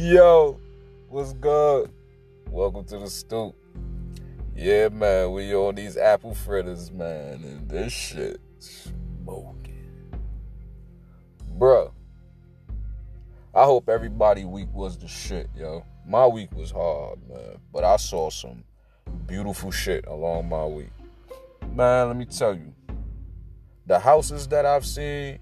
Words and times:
Yo, 0.00 0.58
what's 1.10 1.34
good? 1.34 1.90
Welcome 2.48 2.84
to 2.86 2.96
the 2.96 3.10
stoop. 3.10 3.54
Yeah, 4.56 4.88
man, 4.88 5.30
we 5.32 5.54
on 5.54 5.74
these 5.74 5.98
apple 5.98 6.34
fritters, 6.34 6.90
man, 6.90 7.44
and 7.44 7.68
this 7.68 7.92
shit 7.92 8.40
smoking. 8.60 10.16
Bruh, 11.58 11.92
I 13.54 13.64
hope 13.64 13.90
everybody 13.90 14.46
week 14.46 14.72
was 14.72 14.96
the 14.96 15.06
shit, 15.06 15.50
yo. 15.54 15.84
My 16.06 16.26
week 16.26 16.50
was 16.54 16.70
hard, 16.70 17.18
man, 17.28 17.58
but 17.70 17.84
I 17.84 17.96
saw 17.96 18.30
some 18.30 18.64
beautiful 19.26 19.70
shit 19.70 20.06
along 20.06 20.48
my 20.48 20.64
week. 20.64 20.92
Man, 21.74 22.06
let 22.06 22.16
me 22.16 22.24
tell 22.24 22.54
you, 22.54 22.72
the 23.84 23.98
houses 23.98 24.48
that 24.48 24.64
I've 24.64 24.86
seen, 24.86 25.40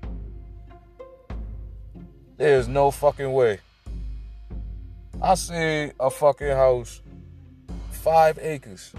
there's 2.36 2.66
no 2.66 2.90
fucking 2.90 3.32
way. 3.32 3.60
I 5.20 5.34
see 5.34 5.90
a 5.98 6.10
fucking 6.10 6.48
house, 6.48 7.02
five 7.90 8.38
acres. 8.40 8.92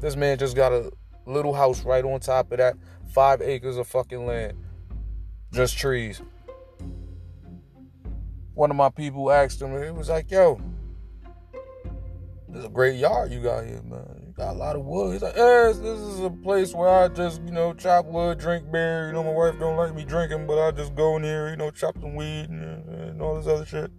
This 0.00 0.14
man 0.14 0.38
just 0.38 0.54
got 0.54 0.72
a 0.72 0.92
little 1.26 1.52
house 1.52 1.84
right 1.84 2.04
on 2.04 2.20
top 2.20 2.52
of 2.52 2.58
that, 2.58 2.76
five 3.12 3.42
acres 3.42 3.76
of 3.76 3.88
fucking 3.88 4.24
land, 4.24 4.54
just 5.52 5.76
trees. 5.76 6.22
One 8.54 8.70
of 8.70 8.76
my 8.76 8.88
people 8.90 9.32
asked 9.32 9.60
him, 9.60 9.70
he 9.82 9.90
was 9.90 10.08
like, 10.08 10.30
yo, 10.30 10.60
this 12.48 12.60
is 12.60 12.64
a 12.66 12.68
great 12.68 12.96
yard 12.96 13.32
you 13.32 13.42
got 13.42 13.64
here, 13.64 13.82
man. 13.82 14.22
You 14.26 14.32
got 14.36 14.52
a 14.54 14.58
lot 14.58 14.76
of 14.76 14.84
wood. 14.84 15.14
He's 15.14 15.22
like, 15.22 15.34
yes, 15.36 15.78
this 15.78 15.98
is 15.98 16.20
a 16.20 16.30
place 16.30 16.72
where 16.72 16.88
I 16.88 17.08
just, 17.08 17.42
you 17.42 17.50
know, 17.50 17.74
chop 17.74 18.06
wood, 18.06 18.38
drink 18.38 18.70
beer. 18.70 19.08
You 19.08 19.14
know, 19.14 19.24
my 19.24 19.32
wife 19.32 19.58
don't 19.58 19.76
like 19.76 19.94
me 19.94 20.04
drinking, 20.04 20.46
but 20.46 20.58
I 20.58 20.70
just 20.70 20.94
go 20.94 21.16
in 21.16 21.24
here, 21.24 21.50
you 21.50 21.56
know, 21.56 21.70
chop 21.70 21.98
some 22.00 22.14
weed 22.14 22.48
and, 22.48 22.88
and 22.88 23.20
all 23.20 23.34
this 23.34 23.48
other 23.48 23.66
shit. 23.66 23.90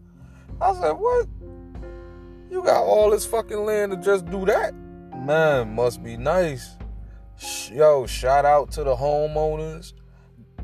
I 0.62 0.73
said, 0.76 0.92
what? 0.92 1.28
You 2.54 2.62
got 2.62 2.84
all 2.84 3.09
this 3.09 3.26
fucking 3.26 3.66
land 3.66 3.94
to 3.94 3.98
just 3.98 4.30
do 4.30 4.46
that? 4.46 4.76
Man, 5.16 5.73
must 5.73 6.04
be 6.04 6.18
nice. 6.18 6.78
Yo, 7.72 8.06
shout 8.06 8.45
out 8.45 8.70
to 8.73 8.84
the 8.84 8.95
homeowners. 8.95 9.94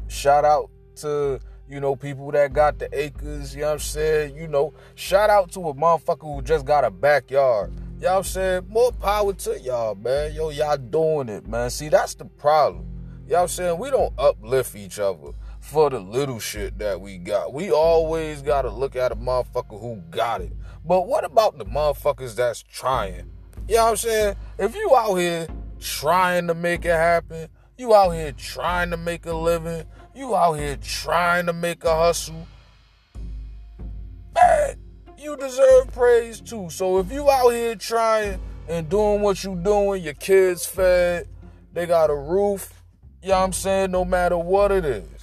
Shout 0.08 0.46
out 0.46 0.70
to, 0.98 1.40
you 1.68 1.80
know, 1.80 1.96
people 1.96 2.30
that 2.30 2.54
got 2.54 2.78
the 2.78 2.90
acres, 2.96 3.56
you 3.56 3.62
know 3.62 3.70
what 3.70 3.73
I'm 3.73 3.80
saying? 3.80 4.38
You 4.38 4.48
know, 4.48 4.72
shout 4.94 5.31
out 5.31 5.52
to 5.54 5.62
a 5.62 5.73
motherfucker 5.73 6.36
who 6.36 6.44
just 6.44 6.64
got 6.64 6.84
a 6.84 6.92
backyard. 6.92 7.73
You 7.96 8.03
know 8.03 8.12
what 8.12 8.18
I'm 8.18 8.24
saying? 8.24 8.66
More 8.70 8.92
power 8.92 9.34
to 9.34 9.59
y'all, 9.59 9.96
man. 9.96 10.36
Yo, 10.36 10.52
y'all 10.52 10.78
doing 10.78 11.28
it, 11.28 11.48
man. 11.48 11.72
See, 11.72 11.90
that's 11.90 12.14
the 12.14 12.26
problem. 12.26 12.86
You 13.26 13.31
know 13.31 13.38
what 13.38 13.42
I'm 13.42 13.48
saying? 13.48 13.80
We 13.80 13.90
don't 13.90 14.14
uplift 14.20 14.76
each 14.76 15.00
other 15.00 15.31
for 15.70 15.92
the 15.92 16.00
little 16.00 16.39
shit 16.39 16.80
that 16.80 17.00
we 17.00 17.17
got. 17.17 17.53
We 17.53 17.72
always 17.72 18.42
got 18.42 18.64
to 18.64 18.72
look 18.72 18.95
at 18.95 19.12
a 19.12 19.16
motherfucker 19.16 19.80
who 19.80 20.02
got 20.09 20.42
it. 20.42 20.52
But 20.84 21.08
what 21.08 21.23
about 21.23 21.59
the 21.59 21.66
motherfuckers 21.66 22.36
that's 22.36 22.64
trying? 22.64 23.31
You 23.67 23.75
know 23.75 23.84
what 23.84 23.90
I'm 23.92 23.97
saying? 23.97 24.36
If 24.58 24.75
you 24.75 24.95
out 24.95 25.16
here 25.16 25.47
trying 25.80 26.47
to 26.47 26.56
make 26.56 26.86
it 26.86 26.90
happen, 26.90 27.50
you 27.78 27.94
out 27.94 28.12
here 28.12 28.31
trying 28.31 28.90
to 28.90 28.97
make 28.97 29.28
a 29.28 29.34
living, 29.34 29.84
you 30.16 30.36
out 30.36 30.53
here 30.53 30.75
trying 30.81 31.45
to 31.45 31.53
make 31.53 31.84
a 31.84 31.95
hustle, 31.95 32.47
man, 34.34 34.75
you 35.20 35.38
deserve 35.38 35.94
praise 35.94 36.42
too. 36.42 36.72
So 36.72 36.97
if 36.97 37.12
you 37.12 37.30
out 37.30 37.50
here 37.50 37.75
trying 37.75 38.42
and 38.67 38.90
doing 38.90 39.22
what 39.22 39.44
you 39.44 39.56
doing, 39.56 40.03
your 40.03 40.16
kids 40.16 40.66
fed, 40.66 41.28
they 41.73 41.86
got 41.86 42.09
a 42.09 42.16
roof, 42.16 42.73
you 43.22 43.30
know 43.30 43.38
what 43.38 43.44
I'm 43.44 43.53
saying? 43.53 43.92
No 43.92 44.03
matter 44.03 44.38
what 44.38 44.72
it 44.72 44.84
is 44.84 45.19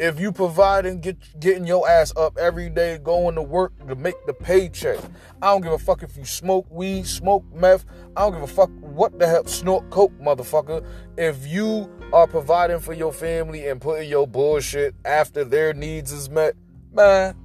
if 0.00 0.18
you 0.18 0.32
providing 0.32 0.98
get 0.98 1.18
getting 1.40 1.66
your 1.66 1.86
ass 1.86 2.10
up 2.16 2.38
every 2.38 2.70
day 2.70 2.96
going 2.96 3.34
to 3.34 3.42
work 3.42 3.72
to 3.86 3.94
make 3.94 4.14
the 4.26 4.32
paycheck. 4.32 4.98
I 5.42 5.48
don't 5.48 5.60
give 5.60 5.72
a 5.72 5.78
fuck 5.78 6.02
if 6.02 6.16
you 6.16 6.24
smoke 6.24 6.66
weed 6.70 7.06
smoke 7.06 7.44
meth. 7.54 7.84
I 8.16 8.22
don't 8.22 8.32
give 8.32 8.42
a 8.42 8.46
fuck 8.46 8.70
what 8.80 9.18
the 9.18 9.28
hell 9.28 9.44
snort 9.44 9.90
coke 9.90 10.18
motherfucker. 10.18 10.86
If 11.18 11.46
you 11.46 11.90
are 12.14 12.26
providing 12.26 12.78
for 12.78 12.94
your 12.94 13.12
family 13.12 13.68
and 13.68 13.78
putting 13.78 14.08
your 14.08 14.26
bullshit 14.26 14.94
after 15.04 15.44
their 15.44 15.74
needs 15.74 16.12
is 16.12 16.30
met 16.30 16.54
man 16.92 17.36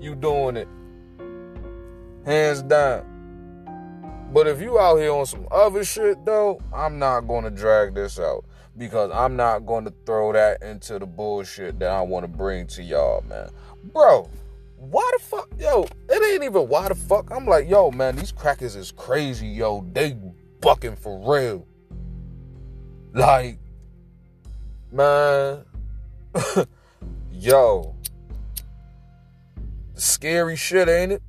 you 0.00 0.14
doing 0.14 0.56
it. 0.56 0.68
Hands 2.24 2.62
down 2.62 3.09
but 4.32 4.46
if 4.46 4.60
you 4.60 4.78
out 4.78 4.96
here 4.96 5.12
on 5.12 5.26
some 5.26 5.46
other 5.50 5.84
shit 5.84 6.24
though 6.24 6.60
i'm 6.72 6.98
not 6.98 7.22
gonna 7.22 7.50
drag 7.50 7.94
this 7.94 8.18
out 8.18 8.44
because 8.80 9.10
I'm 9.12 9.36
not 9.36 9.66
going 9.66 9.84
to 9.84 9.92
throw 10.06 10.32
that 10.32 10.62
into 10.62 10.98
the 10.98 11.06
bullshit 11.06 11.78
that 11.78 11.90
I 11.90 12.00
want 12.00 12.24
to 12.24 12.28
bring 12.28 12.66
to 12.68 12.82
y'all, 12.82 13.22
man. 13.28 13.50
Bro, 13.92 14.28
why 14.76 15.08
the 15.16 15.22
fuck, 15.22 15.48
yo, 15.58 15.86
it 16.08 16.32
ain't 16.32 16.42
even 16.42 16.66
why 16.66 16.88
the 16.88 16.94
fuck. 16.94 17.30
I'm 17.30 17.46
like, 17.46 17.68
yo, 17.68 17.90
man, 17.90 18.16
these 18.16 18.32
crackers 18.32 18.76
is 18.76 18.90
crazy, 18.90 19.48
yo. 19.48 19.86
They 19.92 20.16
bucking 20.60 20.96
for 20.96 21.20
real. 21.30 21.66
Like, 23.12 23.58
man, 24.90 25.64
yo, 27.32 27.94
scary 29.94 30.56
shit, 30.56 30.88
ain't 30.88 31.12
it? 31.12 31.22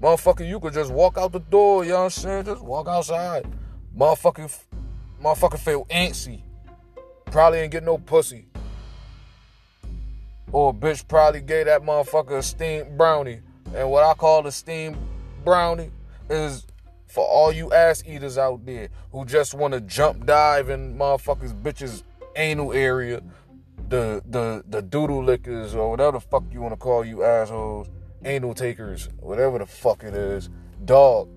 Motherfucker, 0.00 0.48
you 0.48 0.58
could 0.60 0.72
just 0.72 0.90
walk 0.92 1.18
out 1.18 1.32
the 1.32 1.40
door, 1.40 1.84
you 1.84 1.90
know 1.90 1.98
what 1.98 2.04
I'm 2.04 2.10
saying? 2.10 2.44
Just 2.46 2.62
walk 2.62 2.88
outside. 2.88 3.46
Motherfucker, 3.96 4.50
Motherfucker 5.22 5.58
feel 5.58 5.84
antsy. 5.86 6.42
Probably 7.26 7.58
ain't 7.58 7.72
get 7.72 7.84
no 7.84 7.98
pussy. 7.98 8.46
Or 10.52 10.72
bitch 10.74 11.06
probably 11.06 11.42
gave 11.42 11.66
that 11.66 11.82
motherfucker 11.82 12.38
a 12.38 12.42
steamed 12.42 12.96
brownie. 12.96 13.40
And 13.74 13.90
what 13.90 14.02
I 14.02 14.14
call 14.14 14.46
a 14.46 14.52
steamed 14.52 14.96
brownie 15.44 15.90
is 16.28 16.66
for 17.06 17.24
all 17.24 17.52
you 17.52 17.72
ass 17.72 18.02
eaters 18.06 18.38
out 18.38 18.64
there 18.64 18.88
who 19.12 19.24
just 19.24 19.54
want 19.54 19.74
to 19.74 19.80
jump 19.82 20.26
dive 20.26 20.70
in 20.70 20.96
motherfuckers 20.96 21.52
bitches 21.52 22.02
anal 22.36 22.72
area, 22.72 23.20
the 23.88 24.22
the 24.28 24.64
the 24.68 24.80
doodle 24.80 25.22
lickers 25.22 25.74
or 25.74 25.90
whatever 25.90 26.12
the 26.12 26.20
fuck 26.20 26.44
you 26.50 26.62
want 26.62 26.72
to 26.72 26.76
call 26.76 27.04
you 27.04 27.22
assholes, 27.22 27.88
anal 28.24 28.54
takers, 28.54 29.08
whatever 29.18 29.58
the 29.58 29.66
fuck 29.66 30.04
it 30.04 30.14
is, 30.14 30.48
dog. 30.84 31.28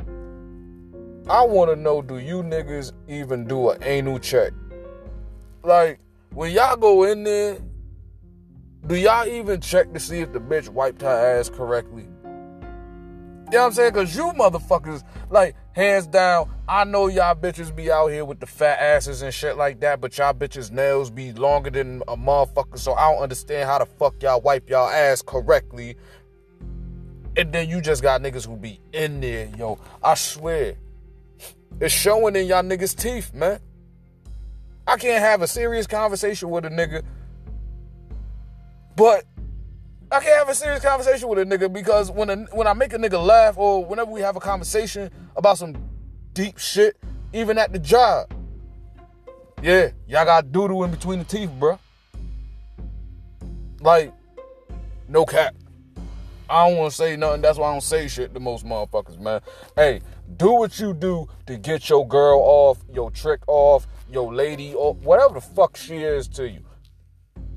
I 1.29 1.43
want 1.43 1.71
to 1.71 1.75
know 1.75 2.01
do 2.01 2.17
you 2.17 2.43
niggas 2.43 2.91
even 3.07 3.47
do 3.47 3.69
an 3.69 3.81
anal 3.83 4.19
check? 4.19 4.51
Like, 5.63 5.99
when 6.33 6.51
y'all 6.51 6.75
go 6.75 7.03
in 7.03 7.23
there, 7.23 7.57
do 8.85 8.95
y'all 8.95 9.25
even 9.27 9.61
check 9.61 9.93
to 9.93 9.99
see 9.99 10.19
if 10.19 10.33
the 10.33 10.39
bitch 10.39 10.67
wiped 10.67 11.01
her 11.01 11.39
ass 11.39 11.49
correctly? 11.49 12.03
You 13.53 13.59
know 13.59 13.65
what 13.65 13.67
I'm 13.67 13.73
saying? 13.73 13.93
Cause 13.93 14.15
you 14.15 14.23
motherfuckers, 14.33 15.03
like, 15.29 15.55
hands 15.73 16.07
down, 16.07 16.49
I 16.67 16.83
know 16.85 17.07
y'all 17.07 17.35
bitches 17.35 17.73
be 17.73 17.91
out 17.91 18.07
here 18.07 18.25
with 18.25 18.39
the 18.39 18.47
fat 18.47 18.79
asses 18.79 19.21
and 19.21 19.33
shit 19.33 19.57
like 19.57 19.79
that, 19.81 20.01
but 20.01 20.17
y'all 20.17 20.33
bitches 20.33 20.71
nails 20.71 21.11
be 21.11 21.31
longer 21.33 21.69
than 21.69 22.01
a 22.07 22.17
motherfucker, 22.17 22.79
so 22.79 22.93
I 22.93 23.11
don't 23.11 23.21
understand 23.21 23.69
how 23.69 23.77
the 23.77 23.85
fuck 23.85 24.21
y'all 24.23 24.41
wipe 24.41 24.69
y'all 24.69 24.89
ass 24.89 25.21
correctly. 25.21 25.95
And 27.35 27.51
then 27.51 27.67
you 27.67 27.81
just 27.81 28.03
got 28.03 28.21
niggas 28.21 28.45
who 28.45 28.55
be 28.55 28.79
in 28.91 29.19
there, 29.21 29.49
yo. 29.57 29.79
I 30.03 30.13
swear, 30.13 30.75
it's 31.79 31.93
showing 31.93 32.35
in 32.35 32.45
y'all 32.45 32.61
niggas' 32.63 32.95
teeth, 32.95 33.33
man. 33.33 33.59
I 34.85 34.97
can't 34.97 35.23
have 35.23 35.41
a 35.41 35.47
serious 35.47 35.87
conversation 35.87 36.49
with 36.49 36.65
a 36.65 36.69
nigga, 36.69 37.03
but 38.95 39.23
I 40.11 40.19
can't 40.19 40.37
have 40.37 40.49
a 40.49 40.53
serious 40.55 40.83
conversation 40.83 41.27
with 41.27 41.39
a 41.39 41.45
nigga 41.45 41.71
because 41.71 42.11
when 42.11 42.29
a, 42.29 42.35
when 42.51 42.67
I 42.67 42.73
make 42.73 42.93
a 42.93 42.97
nigga 42.97 43.23
laugh 43.23 43.57
or 43.57 43.83
whenever 43.83 44.11
we 44.11 44.21
have 44.21 44.35
a 44.35 44.39
conversation 44.39 45.09
about 45.35 45.57
some 45.57 45.75
deep 46.33 46.59
shit, 46.59 46.97
even 47.31 47.57
at 47.57 47.73
the 47.73 47.79
job, 47.79 48.31
yeah, 49.63 49.89
y'all 50.07 50.25
got 50.25 50.51
doodle 50.51 50.83
in 50.83 50.91
between 50.91 51.19
the 51.19 51.25
teeth, 51.25 51.49
bro. 51.57 51.79
Like, 53.79 54.13
no 55.07 55.25
cap. 55.25 55.55
I 56.53 56.69
don't 56.69 56.77
want 56.77 56.91
to 56.91 56.95
say 56.95 57.15
nothing. 57.15 57.41
That's 57.41 57.57
why 57.57 57.69
I 57.69 57.71
don't 57.71 57.81
say 57.81 58.07
shit 58.07 58.31
to 58.35 58.39
most 58.39 58.63
motherfuckers, 58.63 59.19
man. 59.19 59.41
Hey, 59.75 60.01
do 60.37 60.53
what 60.53 60.79
you 60.79 60.93
do 60.93 61.27
to 61.47 61.57
get 61.57 61.89
your 61.89 62.07
girl 62.07 62.39
off, 62.41 62.77
your 62.93 63.09
trick 63.09 63.39
off, 63.47 63.87
your 64.07 64.31
lady 64.31 64.75
or 64.75 64.93
whatever 64.93 65.33
the 65.33 65.41
fuck 65.41 65.75
she 65.75 65.95
is 65.95 66.27
to 66.27 66.47
you. 66.47 66.63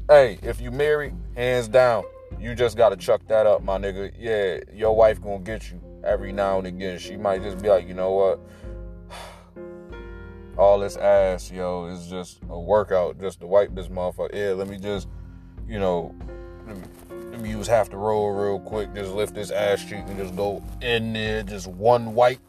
Hey, 0.09 0.39
if 0.43 0.63
you 0.63 0.71
married, 0.71 1.13
hands 1.37 1.69
down, 1.69 2.05
you 2.41 2.55
just 2.55 2.79
gotta 2.79 2.97
chuck 2.97 3.21
that 3.29 3.47
up, 3.47 3.63
my 3.63 3.77
nigga. 3.77 4.15
Yeah, 4.19 4.61
your 4.73 4.97
wife 4.97 5.21
gonna 5.21 5.41
get 5.41 5.71
you 5.71 5.79
every 6.03 6.33
now 6.33 6.57
and 6.57 6.67
again. 6.67 6.99
She 6.99 7.19
might 7.19 7.43
just 7.43 7.59
be 7.59 7.69
like, 7.69 7.87
you 7.87 7.93
know 7.93 8.13
what? 8.13 8.41
All 10.57 10.79
this 10.79 10.97
ass, 10.97 11.51
yo, 11.51 11.85
is 11.85 12.07
just 12.07 12.41
a 12.49 12.59
workout 12.59 13.21
just 13.21 13.41
to 13.41 13.47
wipe 13.47 13.75
this 13.75 13.89
motherfucker. 13.89 14.35
Yeah, 14.35 14.53
let 14.53 14.69
me 14.69 14.79
just, 14.79 15.07
you 15.69 15.79
know, 15.79 16.15
let 16.67 17.41
me, 17.41 17.51
use 17.51 17.67
half 17.67 17.91
the 17.91 17.97
roll 17.97 18.33
real 18.33 18.59
quick. 18.59 18.93
Just 18.95 19.13
lift 19.13 19.35
this 19.35 19.51
ass 19.51 19.83
cheek 19.85 20.05
and 20.07 20.17
just 20.17 20.35
go 20.35 20.63
in 20.83 21.13
there, 21.13 21.43
just 21.43 21.67
one 21.69 22.15
wipe 22.15 22.41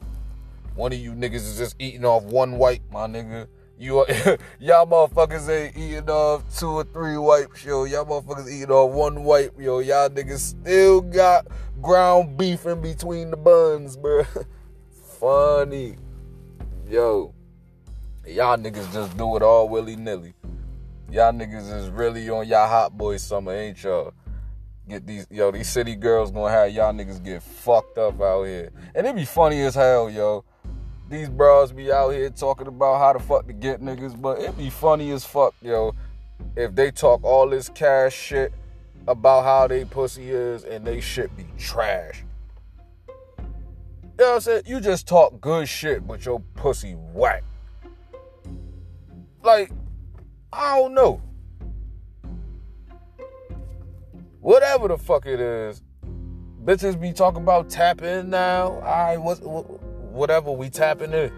one 0.77 0.93
of 0.93 0.99
you 0.99 1.13
niggas 1.13 1.33
is 1.33 1.57
just 1.57 1.75
eating 1.79 2.05
off 2.05 2.23
one 2.23 2.59
white, 2.59 2.83
my 2.91 3.07
nigga. 3.07 3.47
You 3.79 4.05
y'all 4.59 4.85
motherfuckers 4.85 5.49
ain't 5.49 5.75
eating 5.75 6.07
off 6.09 6.43
two 6.55 6.69
or 6.69 6.83
three 6.83 7.17
wipes, 7.17 7.65
yo. 7.65 7.83
Y'all 7.85 8.05
motherfuckers 8.05 8.47
eating 8.47 8.69
off 8.69 8.91
one 8.91 9.23
wipe, 9.23 9.59
yo. 9.59 9.79
Y'all 9.79 10.09
niggas 10.09 10.37
still 10.37 11.01
got 11.01 11.47
ground 11.81 12.37
beef 12.37 12.67
in 12.67 12.79
between 12.79 13.31
the 13.31 13.37
buns, 13.37 13.97
bro. 13.97 14.23
Funny. 15.19 15.97
Yo. 16.87 17.33
Y'all 18.27 18.57
niggas 18.57 18.93
just 18.93 19.17
do 19.17 19.35
it 19.35 19.41
all 19.41 19.67
willy-nilly. 19.67 20.33
Y'all 21.09 21.31
niggas 21.31 21.74
is 21.75 21.89
really 21.89 22.30
on 22.30 22.48
y'all 22.48 22.68
hot 22.68 22.98
boy 22.98 23.18
summer, 23.18 23.54
ain't 23.54 23.81
y'all? 23.83 24.13
Get 24.88 25.06
these 25.06 25.27
yo, 25.30 25.51
these 25.51 25.69
city 25.69 25.95
girls 25.95 26.31
gonna 26.31 26.51
have 26.51 26.71
y'all 26.71 26.94
niggas 26.94 27.24
get 27.24 27.44
fucked 27.44 27.98
up 27.98 28.21
out 28.21 28.44
here. 28.44 28.71
And 28.95 29.06
it 29.07 29.15
be 29.15 29.25
funny 29.25 29.62
as 29.62 29.75
hell, 29.75 30.09
yo 30.09 30.44
these 31.09 31.30
bros 31.30 31.71
be 31.71 31.92
out 31.92 32.09
here 32.09 32.30
talking 32.30 32.68
about 32.68 33.00
how 33.00 33.13
the 33.13 33.19
fuck 33.19 33.48
to 33.48 33.54
get 33.54 33.81
niggas, 33.81 34.19
but 34.19 34.39
it 34.39 34.57
be 34.57 34.69
funny 34.69 35.12
as 35.12 35.24
fuck, 35.24 35.54
yo, 35.62 35.95
if 36.56 36.75
they 36.75 36.92
talk 36.92 37.24
all 37.24 37.50
this 37.50 37.69
cash 37.69 38.13
shit 38.13 38.53
about 39.07 39.44
how 39.44 39.68
they 39.68 39.86
pussy 39.86 40.30
is 40.30 40.63
and 40.63 40.86
they 40.86 41.00
shit 41.00 41.36
be 41.38 41.45
trash. 41.57 42.24
You 43.38 44.24
know 44.24 44.30
what 44.30 44.36
I'm 44.36 44.42
saying? 44.42 44.63
You 44.65 44.81
just 44.81 45.07
talk 45.07 45.39
good 45.39 45.69
shit, 45.69 46.06
but 46.06 46.25
your 46.25 46.42
pussy 46.56 46.94
whack. 46.94 47.44
Like, 49.44 49.71
I 50.51 50.79
don't 50.79 50.94
know. 50.94 51.21
Whatever 54.39 54.88
the 54.88 54.97
fuck 54.97 55.25
it 55.25 55.39
is, 55.39 55.81
bitches 56.63 56.99
be 56.99 57.11
talking 57.11 57.41
about 57.41 57.69
tapping 57.69 58.29
now. 58.29 58.79
I 58.79 59.17
was 59.17 59.41
whatever 59.41 60.51
we 60.51 60.69
tapping 60.69 61.13
in. 61.13 61.31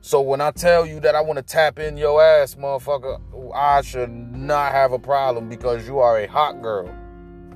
So 0.00 0.20
when 0.20 0.40
I 0.40 0.50
tell 0.50 0.84
you 0.84 0.98
that 1.00 1.14
I 1.14 1.20
want 1.20 1.36
to 1.36 1.42
tap 1.42 1.78
in 1.78 1.96
your 1.96 2.22
ass, 2.22 2.56
motherfucker, 2.56 3.20
I 3.54 3.82
should 3.82 4.10
not 4.10 4.72
have 4.72 4.92
a 4.92 4.98
problem 4.98 5.48
because 5.48 5.86
you 5.86 6.00
are 6.00 6.18
a 6.18 6.26
hot 6.26 6.60
girl. 6.60 6.92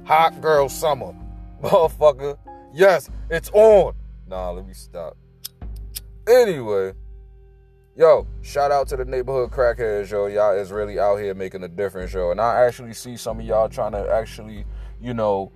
Hot 0.05 0.41
girl 0.41 0.69
summer. 0.69 1.13
Motherfucker. 1.63 2.39
Yes, 2.73 3.11
it's 3.31 3.51
on. 3.51 3.95
Nah, 4.29 4.51
let 4.51 4.67
me 4.67 4.75
stop. 4.75 5.17
Anyway, 6.29 6.93
yo, 7.97 8.27
shout 8.43 8.71
out 8.71 8.89
to 8.89 8.97
the 8.97 9.05
neighborhood 9.05 9.51
crackheads, 9.51 10.11
yo. 10.11 10.27
Y'all 10.27 10.57
is 10.57 10.71
really 10.71 10.99
out 10.99 11.17
here 11.17 11.35
making 11.35 11.63
a 11.65 11.69
difference, 11.69 12.13
yo. 12.13 12.31
And 12.31 12.41
I 12.41 12.65
actually 12.65 12.93
see 12.93 13.17
some 13.17 13.41
of 13.41 13.47
y'all 13.47 13.69
trying 13.69 13.93
to 13.93 14.09
actually, 14.11 14.65
you 15.01 15.15
know, 15.15 15.51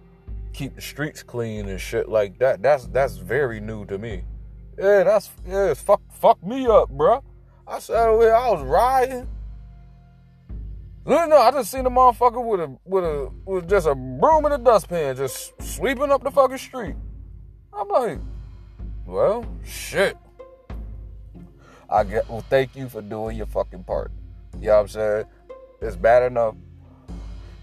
keep 0.53 0.75
the 0.75 0.81
streets 0.81 1.23
clean 1.23 1.69
and 1.69 1.81
shit 1.81 2.09
like 2.09 2.39
that. 2.39 2.63
That's 2.63 2.87
that's 2.87 3.17
very 3.17 3.61
new 3.61 3.85
to 3.87 3.99
me. 3.99 4.25
Yeah, 4.79 5.05
that's 5.05 5.31
yeah, 5.47 5.75
fuck 5.75 6.01
fuck 6.11 6.43
me 6.43 6.67
up, 6.67 6.89
bro. 6.91 7.23
I 7.67 7.79
sat 7.79 8.09
over 8.09 8.23
here, 8.23 8.35
I 8.35 8.51
was 8.51 8.63
riding. 8.63 9.29
No, 11.07 11.27
no, 11.27 11.39
I 11.39 11.51
just 11.51 11.71
seen 11.71 11.87
a 11.87 11.91
motherfucker 11.91 12.45
with 12.45 12.61
a 12.61 12.77
with 12.85 13.05
a 13.05 13.31
with 13.45 13.69
just 13.69 13.87
a 13.87 13.95
broom 13.95 14.45
and 14.45 14.55
a 14.55 14.59
dustpan 14.59 15.17
just 15.17 15.61
sweeping 15.63 16.11
up 16.11 16.23
the 16.23 16.31
fucking 16.31 16.59
street. 16.59 16.97
I'm 17.73 17.89
like, 17.89 18.19
well, 19.07 19.47
shit. 19.65 20.17
I 21.91 22.05
get 22.05 22.29
well, 22.29 22.45
thank 22.49 22.77
you 22.77 22.89
for 22.89 23.03
doing 23.03 23.37
your 23.37 23.47
fucking 23.47 23.85
part. 23.85 24.13
You 24.61 24.69
know 24.69 24.75
what 24.77 24.81
I'm 24.83 24.89
saying? 24.89 25.25
It's 25.81 25.97
bad 25.97 26.23
enough. 26.23 26.55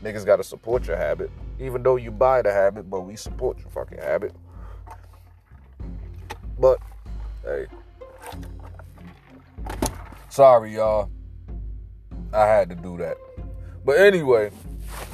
Niggas 0.04 0.26
gotta 0.26 0.44
support 0.44 0.86
your 0.86 0.98
habit. 0.98 1.32
Even 1.60 1.82
though 1.82 1.96
you 1.96 2.12
buy 2.12 2.42
the 2.42 2.52
habit, 2.52 2.90
but 2.90 3.02
we 3.02 3.16
support 3.16 3.58
your 3.60 3.70
fucking 3.70 4.00
habit. 4.00 4.34
But 6.60 6.80
hey. 7.44 7.68
Sorry, 10.30 10.76
y'all. 10.76 11.10
I 12.34 12.46
had 12.46 12.70
to 12.70 12.76
do 12.76 12.98
that. 12.98 13.18
But 13.86 13.98
anyway, 14.00 14.52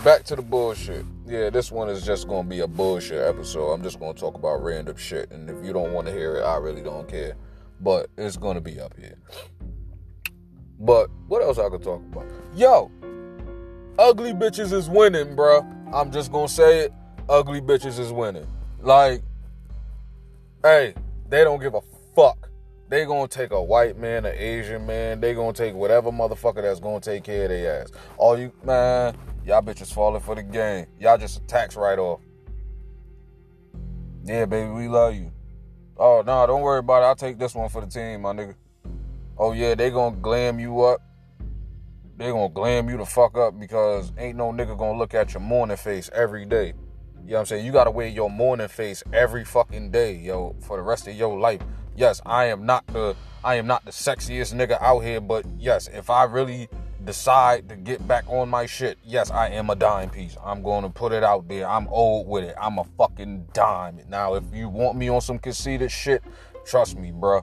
back 0.03 0.23
to 0.25 0.35
the 0.35 0.41
bullshit. 0.41 1.05
Yeah, 1.27 1.49
this 1.51 1.71
one 1.71 1.87
is 1.87 2.03
just 2.03 2.27
gonna 2.27 2.47
be 2.47 2.61
a 2.61 2.67
bullshit 2.67 3.21
episode. 3.21 3.71
I'm 3.71 3.83
just 3.83 3.99
gonna 3.99 4.15
talk 4.15 4.35
about 4.35 4.63
random 4.63 4.97
shit. 4.97 5.31
And 5.31 5.49
if 5.49 5.63
you 5.63 5.71
don't 5.71 5.93
want 5.93 6.07
to 6.07 6.13
hear 6.13 6.37
it, 6.37 6.41
I 6.41 6.57
really 6.57 6.81
don't 6.81 7.07
care. 7.07 7.35
But 7.83 8.09
it's 8.17 8.37
gonna 8.37 8.61
be 8.61 8.79
up 8.79 8.95
here. 8.97 9.17
But 10.79 11.09
what 11.27 11.41
else 11.41 11.59
I 11.59 11.69
could 11.69 11.83
talk 11.83 12.01
about? 12.11 12.25
Yo, 12.55 12.89
ugly 13.99 14.31
bitches 14.31 14.71
is 14.71 14.89
winning, 14.89 15.35
bruh. 15.35 15.65
I'm 15.93 16.09
just 16.11 16.31
gonna 16.31 16.47
say 16.47 16.85
it. 16.85 16.93
Ugly 17.27 17.61
bitches 17.61 17.99
is 17.99 18.11
winning. 18.11 18.47
Like, 18.81 19.21
hey, 20.63 20.93
they 21.29 21.43
don't 21.43 21.61
give 21.61 21.73
a 21.73 21.81
fuck. 22.15 22.49
They 22.87 23.05
gonna 23.05 23.27
take 23.27 23.51
a 23.51 23.61
white 23.61 23.97
man, 23.97 24.25
an 24.25 24.35
Asian 24.37 24.85
man. 24.85 25.19
They 25.19 25.33
gonna 25.33 25.51
take 25.51 25.73
whatever 25.73 26.09
motherfucker 26.09 26.61
that's 26.61 26.79
gonna 26.79 27.01
take 27.01 27.25
care 27.25 27.43
of 27.43 27.49
their 27.49 27.81
ass. 27.81 27.91
All 28.17 28.39
you 28.39 28.53
man, 28.63 29.17
y'all 29.45 29.61
bitches 29.61 29.93
falling 29.93 30.21
for 30.21 30.35
the 30.35 30.43
game. 30.43 30.85
Y'all 30.99 31.17
just 31.17 31.37
a 31.37 31.41
tax 31.47 31.75
write 31.75 31.99
off. 31.99 32.21
Yeah, 34.23 34.45
baby, 34.45 34.71
we 34.71 34.87
love 34.87 35.15
you. 35.15 35.32
Oh 35.97 36.23
no, 36.25 36.31
nah, 36.31 36.45
don't 36.45 36.61
worry 36.61 36.79
about 36.79 37.03
it. 37.03 37.05
I'll 37.05 37.15
take 37.15 37.37
this 37.37 37.55
one 37.55 37.69
for 37.69 37.81
the 37.81 37.87
team, 37.87 38.21
my 38.21 38.33
nigga. 38.33 38.55
Oh 39.37 39.51
yeah, 39.51 39.75
they 39.75 39.89
gonna 39.89 40.15
glam 40.15 40.59
you 40.59 40.81
up 40.81 41.01
they 42.17 42.29
gonna 42.29 42.49
glam 42.49 42.89
you 42.89 42.97
the 42.97 43.05
fuck 43.05 43.37
up 43.37 43.59
because 43.59 44.11
ain't 44.17 44.37
no 44.37 44.51
nigga 44.51 44.77
gonna 44.77 44.97
look 44.97 45.13
at 45.13 45.33
your 45.33 45.41
morning 45.41 45.77
face 45.77 46.09
every 46.13 46.45
day. 46.45 46.73
You 47.25 47.31
know 47.31 47.35
what 47.35 47.39
I'm 47.39 47.45
saying? 47.47 47.65
You 47.65 47.71
gotta 47.71 47.91
wear 47.91 48.07
your 48.07 48.29
morning 48.29 48.67
face 48.67 49.03
every 49.11 49.43
fucking 49.43 49.91
day, 49.91 50.15
yo, 50.15 50.55
for 50.61 50.77
the 50.77 50.83
rest 50.83 51.07
of 51.07 51.15
your 51.15 51.39
life. 51.39 51.61
Yes, 51.95 52.21
I 52.25 52.45
am 52.45 52.65
not 52.65 52.85
the 52.87 53.15
I 53.43 53.55
am 53.55 53.67
not 53.67 53.83
the 53.85 53.91
sexiest 53.91 54.53
nigga 54.53 54.79
out 54.81 54.99
here, 54.99 55.21
but 55.21 55.45
yes, 55.57 55.89
if 55.91 56.09
I 56.09 56.23
really 56.25 56.69
decide 57.05 57.69
to 57.69 57.75
get 57.75 58.07
back 58.07 58.25
on 58.27 58.49
my 58.49 58.65
shit, 58.65 58.97
yes, 59.03 59.31
I 59.31 59.49
am 59.49 59.69
a 59.69 59.75
dime 59.75 60.09
piece. 60.09 60.37
I'm 60.43 60.61
gonna 60.63 60.89
put 60.89 61.11
it 61.11 61.23
out 61.23 61.47
there. 61.47 61.67
I'm 61.67 61.87
old 61.89 62.27
with 62.27 62.43
it. 62.43 62.55
I'm 62.59 62.79
a 62.79 62.83
fucking 62.97 63.47
dime. 63.53 63.99
Now, 64.07 64.35
if 64.35 64.43
you 64.53 64.69
want 64.69 64.97
me 64.97 65.09
on 65.09 65.21
some 65.21 65.39
conceited 65.39 65.91
shit, 65.91 66.23
trust 66.65 66.97
me, 66.97 67.11
bro, 67.11 67.41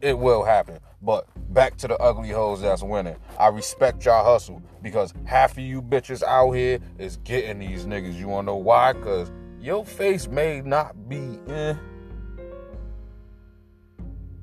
it 0.00 0.18
will 0.18 0.44
happen. 0.44 0.78
But 1.02 1.26
back 1.52 1.76
to 1.78 1.88
the 1.88 1.96
ugly 1.98 2.30
hoes 2.30 2.60
that's 2.60 2.82
winning. 2.82 3.16
I 3.38 3.48
respect 3.48 4.04
y'all 4.04 4.24
hustle 4.24 4.62
because 4.82 5.14
half 5.24 5.52
of 5.52 5.64
you 5.64 5.80
bitches 5.80 6.22
out 6.22 6.52
here 6.52 6.78
is 6.98 7.16
getting 7.18 7.58
these 7.58 7.86
niggas. 7.86 8.18
You 8.18 8.28
wanna 8.28 8.46
know 8.46 8.56
why? 8.56 8.92
Cause 8.94 9.30
your 9.60 9.84
face 9.84 10.28
may 10.28 10.60
not 10.60 11.08
be 11.08 11.38
eh. 11.48 11.74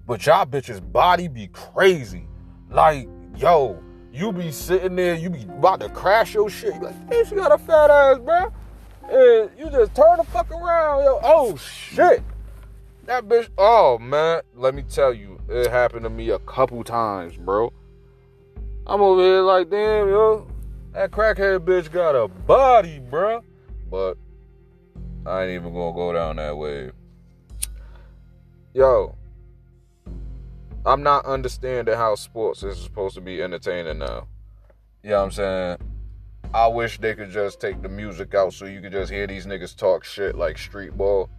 But 0.06 0.26
y'all 0.26 0.46
bitches 0.46 0.80
body 0.92 1.28
be 1.28 1.48
crazy. 1.48 2.28
Like, 2.70 3.08
yo, 3.36 3.82
you 4.18 4.32
be 4.32 4.52
sitting 4.52 4.96
there, 4.96 5.16
you 5.16 5.30
be 5.30 5.44
about 5.44 5.80
to 5.82 5.90
crash 5.90 6.34
your 6.34 6.50
shit. 6.50 6.74
You 6.74 6.82
like, 6.82 7.10
hey, 7.10 7.24
she 7.24 7.36
got 7.36 7.52
a 7.52 7.58
fat 7.58 7.90
ass, 7.92 8.18
bro. 8.20 8.52
And 9.10 9.52
you 9.58 9.70
just 9.70 9.96
turn 9.96 10.18
the 10.18 10.24
fuck 10.24 10.50
around, 10.52 11.04
yo. 11.04 11.20
Oh 11.24 11.56
shit. 11.56 12.24
That 13.06 13.26
bitch, 13.26 13.48
oh 13.58 14.00
man, 14.00 14.42
let 14.56 14.76
me 14.76 14.82
tell 14.82 15.14
you, 15.14 15.40
it 15.48 15.70
happened 15.70 16.04
to 16.04 16.10
me 16.10 16.32
a 16.32 16.40
couple 16.40 16.84
times, 16.84 17.38
bro. 17.38 17.72
I'm 18.86 19.02
over 19.02 19.22
here 19.22 19.42
like, 19.42 19.70
damn, 19.70 20.08
yo, 20.10 20.48
that 20.94 21.12
crackhead 21.12 21.60
bitch 21.60 21.92
got 21.92 22.16
a 22.16 22.28
body, 22.28 23.00
bro. 23.00 23.42
But 23.90 24.18
I 25.26 25.44
ain't 25.44 25.52
even 25.52 25.74
gonna 25.74 25.96
go 25.96 26.12
down 26.12 26.38
that 26.38 26.58
way. 26.58 26.92
Yo, 28.74 29.16
I'm 30.88 31.04
not 31.04 31.26
understanding 31.26 31.96
how 31.96 32.16
sports 32.16 32.64
is 32.64 32.82
supposed 32.82 33.16
to 33.16 33.22
be 33.22 33.44
entertaining 33.44 33.98
now. 33.98 34.26
You 35.04 35.10
know 35.10 35.18
what 35.18 35.24
I'm 35.26 35.32
saying? 35.32 35.78
I 36.54 36.68
wish 36.68 36.98
they 36.98 37.14
could 37.14 37.30
just 37.30 37.60
take 37.60 37.82
the 37.82 37.90
music 37.90 38.34
out 38.34 38.54
so 38.54 38.64
you 38.68 38.80
could 38.80 38.94
just 38.94 39.12
hear 39.12 39.28
these 39.28 39.46
niggas 39.46 39.76
talk 39.76 40.06
shit 40.06 40.38
like 40.38 40.58
street 40.58 40.96
ball. 40.96 41.30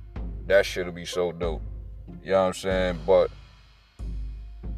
That 0.49 0.67
shit'll 0.67 0.93
be 0.93 1.07
so 1.07 1.33
dope. 1.33 1.62
You 2.23 2.33
know 2.33 2.40
what 2.43 2.47
I'm 2.49 2.52
saying? 2.52 2.99
But 3.07 3.31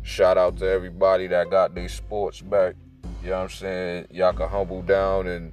shout 0.02 0.38
out 0.38 0.56
to 0.58 0.68
everybody 0.68 1.26
that 1.26 1.50
got 1.50 1.74
their 1.74 1.88
sports 1.88 2.40
back. 2.40 2.76
You 3.24 3.30
know 3.30 3.38
what 3.38 3.42
I'm 3.42 3.48
saying? 3.48 4.06
Y'all 4.12 4.32
can 4.32 4.48
humble 4.48 4.82
down 4.82 5.26
and 5.26 5.52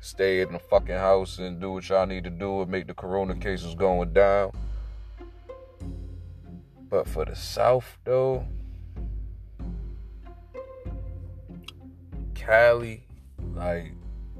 stay 0.00 0.42
in 0.42 0.52
the 0.52 0.58
fucking 0.58 0.96
house 0.96 1.38
and 1.38 1.62
do 1.62 1.72
what 1.72 1.88
y'all 1.88 2.04
need 2.04 2.24
to 2.24 2.30
do 2.30 2.60
and 2.60 2.70
make 2.70 2.88
the 2.88 2.94
corona 2.94 3.34
cases 3.36 3.74
going 3.74 4.12
down. 4.12 4.52
But 6.90 7.06
for 7.06 7.24
the 7.24 7.36
South 7.36 7.98
though, 8.04 8.44
Cali, 12.34 13.06
like, 13.54 13.92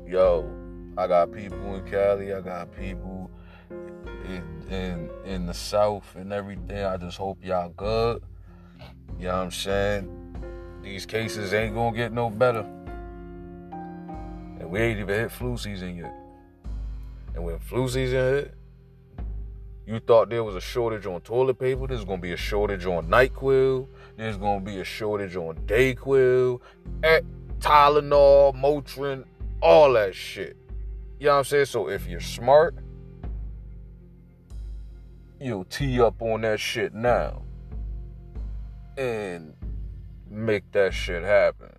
yo, 0.05 0.51
I 0.99 1.07
got 1.07 1.33
people 1.33 1.77
in 1.77 1.89
Cali, 1.89 2.35
I 2.35 2.41
got 2.41 2.77
people 2.77 3.31
in, 3.71 4.43
in 4.69 5.11
in 5.25 5.47
the 5.47 5.55
South 5.55 6.17
and 6.17 6.33
everything. 6.33 6.85
I 6.85 6.97
just 6.97 7.17
hope 7.17 7.39
y'all 7.45 7.69
good. 7.69 8.23
You 9.17 9.27
know 9.27 9.37
what 9.37 9.45
I'm 9.45 9.51
saying? 9.53 10.81
These 10.83 11.07
cases 11.07 11.55
ain't 11.55 11.75
gonna 11.75 11.97
get 11.97 12.13
no 12.13 12.31
better. 12.31 12.67
And 14.59 14.69
we 14.71 14.81
ain't 14.81 14.99
even 14.99 15.15
hit 15.15 15.31
flu 15.31 15.57
season 15.57 15.97
yet. 15.97 16.15
And 17.35 17.45
when 17.45 17.61
flu 17.61 17.87
season 17.87 18.19
hit, 18.19 18.55
You 19.91 19.99
thought 19.99 20.31
there 20.31 20.45
was 20.45 20.55
a 20.55 20.61
shortage 20.61 21.05
on 21.05 21.21
toilet 21.23 21.59
paper. 21.59 21.85
There's 21.89 22.05
gonna 22.05 22.23
be 22.23 22.31
a 22.31 22.37
shortage 22.37 22.87
on 22.87 23.09
NyQuil. 23.09 23.89
There's 24.17 24.37
gonna 24.37 24.61
be 24.61 24.79
a 24.79 24.85
shortage 24.85 25.35
on 25.35 25.57
Dayquil, 25.67 26.61
Tylenol, 27.59 28.55
Motrin, 28.55 29.25
all 29.61 29.95
that 29.95 30.15
shit. 30.15 30.57
You 31.19 31.27
know 31.27 31.33
what 31.33 31.39
I'm 31.39 31.45
saying? 31.45 31.65
So 31.65 31.89
if 31.89 32.07
you're 32.07 32.21
smart, 32.21 32.77
you'll 35.41 35.65
tee 35.65 36.01
up 36.01 36.23
on 36.23 36.43
that 36.43 36.61
shit 36.61 36.95
now 36.95 37.43
and 38.97 39.53
make 40.31 40.71
that 40.71 40.95
shit 40.95 41.25
happen. 41.25 41.73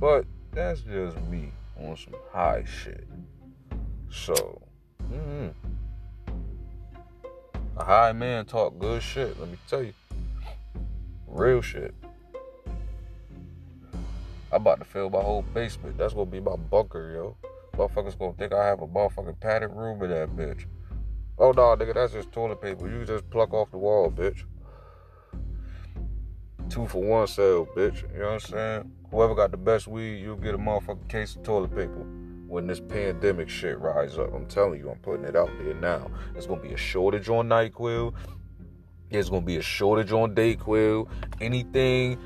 But 0.00 0.24
that's 0.50 0.80
just 0.80 1.16
me 1.28 1.52
on 1.78 1.96
some 1.96 2.16
high 2.32 2.64
shit. 2.64 3.06
So, 4.10 4.60
mm-hmm. 5.04 5.50
High 7.84 8.12
man 8.12 8.44
talk 8.44 8.78
good 8.78 9.02
shit, 9.02 9.38
let 9.40 9.48
me 9.48 9.56
tell 9.68 9.82
you. 9.82 9.94
Real 11.26 11.62
shit. 11.62 11.94
I'm 14.52 14.60
about 14.60 14.80
to 14.80 14.84
fill 14.84 15.08
my 15.08 15.20
whole 15.20 15.42
basement. 15.54 15.96
That's 15.96 16.12
gonna 16.12 16.26
be 16.26 16.40
my 16.40 16.56
bunker, 16.56 17.12
yo. 17.14 17.36
Motherfuckers 17.76 18.18
gonna 18.18 18.34
think 18.34 18.52
I 18.52 18.66
have 18.66 18.82
a 18.82 18.86
motherfucking 18.86 19.40
padded 19.40 19.70
room 19.70 20.02
in 20.02 20.10
that 20.10 20.30
bitch. 20.36 20.66
Oh 21.38 21.52
no, 21.52 21.74
nigga, 21.74 21.94
that's 21.94 22.12
just 22.12 22.30
toilet 22.32 22.60
paper. 22.60 22.88
You 22.88 23.04
just 23.04 23.28
pluck 23.30 23.52
off 23.54 23.70
the 23.70 23.78
wall, 23.78 24.10
bitch. 24.10 24.44
Two 26.68 26.86
for 26.86 27.02
one 27.02 27.26
sale, 27.26 27.66
bitch. 27.66 28.02
You 28.12 28.18
know 28.18 28.24
what 28.26 28.32
I'm 28.32 28.40
saying? 28.40 28.92
Whoever 29.10 29.34
got 29.34 29.50
the 29.50 29.56
best 29.56 29.88
weed, 29.88 30.18
you'll 30.18 30.36
get 30.36 30.54
a 30.54 30.58
motherfucking 30.58 31.08
case 31.08 31.36
of 31.36 31.42
toilet 31.42 31.74
paper 31.74 32.06
when 32.52 32.66
this 32.66 32.80
pandemic 32.80 33.48
shit 33.48 33.78
rise 33.80 34.18
up. 34.18 34.32
I'm 34.34 34.44
telling 34.44 34.78
you, 34.78 34.90
I'm 34.90 34.98
putting 34.98 35.24
it 35.24 35.34
out 35.34 35.50
there 35.58 35.72
now. 35.72 36.10
There's 36.34 36.46
gonna 36.46 36.60
be 36.60 36.74
a 36.74 36.76
shortage 36.76 37.30
on 37.30 37.48
NyQuil. 37.48 38.12
There's 39.10 39.30
gonna 39.30 39.40
be 39.40 39.56
a 39.56 39.62
shortage 39.62 40.12
on 40.12 40.34
Dayquil. 40.34 41.08
Anything. 41.40 42.18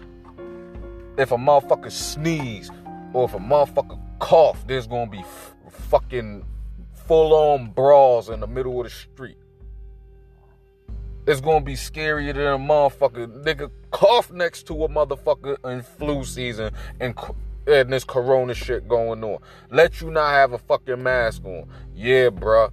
If 1.16 1.30
a 1.30 1.36
motherfucker 1.36 1.92
sneeze 1.92 2.72
or 3.12 3.26
if 3.26 3.34
a 3.34 3.38
motherfucker 3.38 4.00
cough, 4.18 4.66
there's 4.66 4.88
gonna 4.88 5.10
be 5.10 5.20
f- 5.20 5.54
fucking 5.70 6.44
full 7.06 7.32
on 7.32 7.70
brawls 7.70 8.28
in 8.28 8.40
the 8.40 8.48
middle 8.48 8.80
of 8.80 8.84
the 8.84 8.90
street. 8.90 9.38
It's 11.28 11.40
gonna 11.40 11.64
be 11.64 11.74
scarier 11.74 12.34
than 12.34 12.46
a 12.46 12.58
motherfucker. 12.58 13.44
Nigga 13.44 13.70
cough 13.92 14.32
next 14.32 14.66
to 14.66 14.84
a 14.84 14.88
motherfucker 14.88 15.56
in 15.72 15.82
flu 15.82 16.24
season 16.24 16.72
and 16.98 17.14
and 17.66 17.92
this 17.92 18.04
corona 18.04 18.54
shit 18.54 18.88
going 18.88 19.22
on. 19.24 19.38
Let 19.70 20.00
you 20.00 20.10
not 20.10 20.30
have 20.30 20.52
a 20.52 20.58
fucking 20.58 21.02
mask 21.02 21.44
on. 21.44 21.68
Yeah, 21.94 22.30
bruh. 22.30 22.70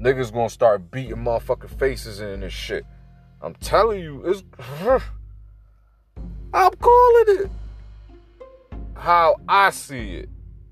Niggas 0.00 0.32
gonna 0.32 0.50
start 0.50 0.90
beating 0.90 1.16
motherfucking 1.16 1.78
faces 1.78 2.20
in 2.20 2.40
this 2.40 2.52
shit. 2.52 2.84
I'm 3.40 3.54
telling 3.54 4.02
you, 4.02 4.22
it's. 4.26 4.42
I'm 6.54 6.72
calling 6.72 7.24
it 7.28 7.50
how 9.02 9.36
I 9.48 9.70
see 9.70 10.16
it. 10.16 10.28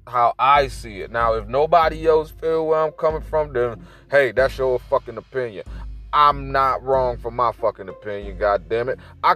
How 0.07 0.35
I 0.39 0.69
see 0.69 1.01
it. 1.01 1.11
Now, 1.11 1.35
if 1.35 1.49
nobody 1.49 2.07
else 2.07 2.31
feel 2.31 2.67
where 2.67 2.81
I'm 2.81 2.93
coming 2.93 3.23
from, 3.23 3.53
then 3.53 3.85
hey, 4.11 4.33
that's 4.33 4.57
your 4.57 4.79
fucking 4.79 5.17
opinion. 5.17 5.65
I'm 6.13 6.51
not 6.51 6.83
wrong 6.83 7.17
for 7.19 7.31
my 7.31 7.53
fucking 7.53 7.89
opinion, 7.89 8.39
god 8.39 8.69
damn 8.69 8.89
it. 8.89 8.99
I 9.23 9.35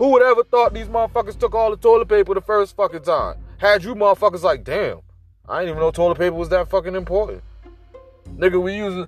who 0.00 0.08
would 0.08 0.22
ever 0.22 0.42
thought 0.44 0.72
these 0.72 0.88
motherfuckers 0.88 1.38
took 1.38 1.54
all 1.54 1.70
the 1.70 1.76
toilet 1.76 2.08
paper 2.08 2.32
the 2.32 2.40
first 2.40 2.74
fucking 2.74 3.02
time? 3.02 3.36
Had 3.58 3.84
you 3.84 3.94
motherfuckers 3.94 4.42
like, 4.42 4.64
damn, 4.64 5.00
I 5.46 5.58
didn't 5.58 5.72
even 5.72 5.82
know 5.82 5.90
toilet 5.90 6.16
paper 6.16 6.34
was 6.36 6.48
that 6.48 6.70
fucking 6.70 6.94
important. 6.94 7.44
Nigga, 8.34 8.62
we 8.62 8.76
using 8.76 9.06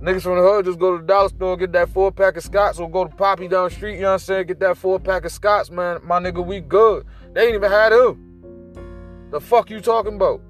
niggas 0.00 0.22
from 0.22 0.36
the 0.36 0.42
hood 0.42 0.64
just 0.64 0.78
go 0.78 0.96
to 0.96 1.02
the 1.02 1.06
dollar 1.06 1.28
store, 1.28 1.58
get 1.58 1.72
that 1.72 1.90
four 1.90 2.10
pack 2.10 2.38
of 2.38 2.42
Scott's, 2.42 2.78
or 2.78 2.90
go 2.90 3.04
to 3.04 3.14
Poppy 3.14 3.48
down 3.48 3.68
the 3.68 3.74
street, 3.74 3.96
you 3.96 4.00
know 4.00 4.06
what 4.06 4.12
I'm 4.14 4.18
saying? 4.20 4.46
Get 4.46 4.60
that 4.60 4.78
four 4.78 4.98
pack 4.98 5.26
of 5.26 5.30
Scott's, 5.30 5.70
man. 5.70 6.00
My 6.04 6.18
nigga, 6.18 6.42
we 6.42 6.60
good. 6.60 7.04
They 7.34 7.44
ain't 7.44 7.56
even 7.56 7.70
had 7.70 7.90
them. 7.90 9.28
The 9.32 9.40
fuck 9.42 9.68
you 9.68 9.82
talking 9.82 10.14
about? 10.14 10.40